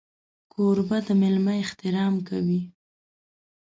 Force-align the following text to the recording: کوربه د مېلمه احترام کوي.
کوربه 0.53 0.97
د 1.07 1.07
مېلمه 1.21 1.53
احترام 1.63 2.13
کوي. 2.27 2.61